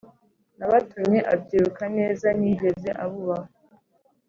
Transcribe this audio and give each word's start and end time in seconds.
N’abatumye 0.57 1.19
abyiruka 1.33 1.83
neza 1.97 2.27
ntiyigeze 2.37 2.89
abubaha 3.03 3.49